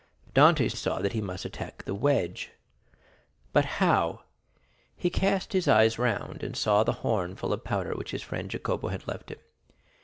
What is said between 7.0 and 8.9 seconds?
horn full of powder which his friend Jacopo